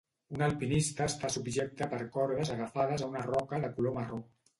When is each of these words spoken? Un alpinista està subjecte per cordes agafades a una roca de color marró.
Un 0.35 0.43
alpinista 0.43 1.05
està 1.11 1.29
subjecte 1.33 1.87
per 1.91 1.99
cordes 2.15 2.53
agafades 2.55 3.05
a 3.05 3.11
una 3.13 3.23
roca 3.27 3.61
de 3.67 3.71
color 3.77 3.95
marró. 3.99 4.19